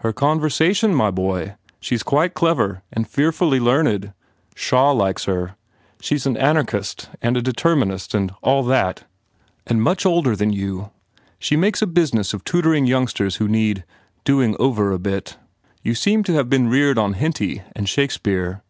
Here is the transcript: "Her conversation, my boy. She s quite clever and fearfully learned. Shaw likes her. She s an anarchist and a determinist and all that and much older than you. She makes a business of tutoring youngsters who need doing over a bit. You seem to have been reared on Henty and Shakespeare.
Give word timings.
"Her 0.00 0.12
conversation, 0.12 0.94
my 0.94 1.10
boy. 1.10 1.54
She 1.80 1.94
s 1.94 2.02
quite 2.02 2.34
clever 2.34 2.82
and 2.92 3.08
fearfully 3.08 3.58
learned. 3.58 4.12
Shaw 4.54 4.90
likes 4.90 5.24
her. 5.24 5.56
She 6.02 6.16
s 6.16 6.26
an 6.26 6.36
anarchist 6.36 7.08
and 7.22 7.38
a 7.38 7.40
determinist 7.40 8.12
and 8.14 8.34
all 8.42 8.64
that 8.64 9.04
and 9.66 9.80
much 9.80 10.04
older 10.04 10.36
than 10.36 10.52
you. 10.52 10.90
She 11.38 11.56
makes 11.56 11.80
a 11.80 11.86
business 11.86 12.34
of 12.34 12.44
tutoring 12.44 12.84
youngsters 12.84 13.36
who 13.36 13.48
need 13.48 13.84
doing 14.24 14.56
over 14.60 14.92
a 14.92 14.98
bit. 14.98 15.38
You 15.82 15.94
seem 15.94 16.22
to 16.24 16.34
have 16.34 16.50
been 16.50 16.68
reared 16.68 16.98
on 16.98 17.14
Henty 17.14 17.62
and 17.74 17.88
Shakespeare. 17.88 18.62